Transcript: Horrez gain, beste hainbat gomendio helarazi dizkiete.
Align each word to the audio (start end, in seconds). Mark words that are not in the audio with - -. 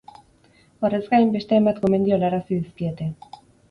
Horrez 0.87 1.03
gain, 1.13 1.31
beste 1.37 1.59
hainbat 1.59 1.85
gomendio 1.87 2.19
helarazi 2.19 2.55
dizkiete. 2.67 3.15